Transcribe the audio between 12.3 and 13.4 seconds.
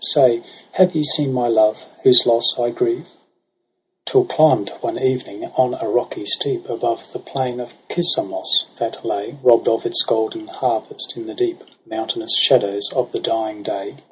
shadows of the